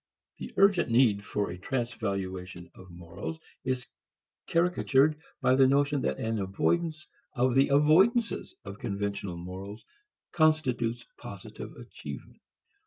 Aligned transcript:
The 0.39 0.51
urgent 0.57 0.89
need 0.89 1.23
for 1.23 1.51
a 1.51 1.59
transvaluation 1.59 2.71
of 2.73 2.89
morals 2.89 3.39
is 3.63 3.85
caricatured 4.49 5.21
by 5.41 5.53
the 5.53 5.67
notion 5.67 6.01
that 6.01 6.17
an 6.17 6.39
avoidance 6.39 7.07
of 7.35 7.53
the 7.53 7.67
avoidances 7.67 8.55
of 8.65 8.79
conventional 8.79 9.37
morals 9.37 9.85
constitutes 10.31 11.05
positive 11.19 11.73
achievement. 11.73 12.41